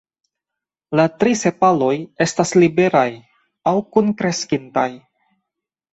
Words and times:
La 0.99 1.05
tri 1.23 1.35
sepaloj 1.41 1.91
estas 2.27 2.53
liberaj 2.63 3.07
aŭ 3.73 3.77
kunkreskintaj. 3.97 4.91